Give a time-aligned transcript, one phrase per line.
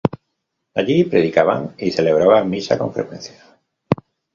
[0.73, 3.35] Allí predicaban y celebraban misa con frecuencia.